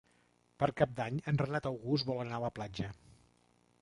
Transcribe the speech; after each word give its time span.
Per 0.61 0.69
Cap 0.79 0.95
d'Any 1.01 1.19
en 1.31 1.39
Renat 1.43 1.69
August 1.73 2.09
vol 2.11 2.23
anar 2.25 2.41
a 2.41 2.43
la 2.47 2.51
platja. 2.59 2.91